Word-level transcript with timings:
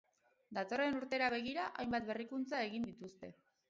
Datorren 0.57 0.97
urtera 1.01 1.29
begira, 1.35 1.69
hainbat 1.85 2.11
berrikuntza 2.11 2.67
egin 2.71 2.93
dituzte. 2.93 3.37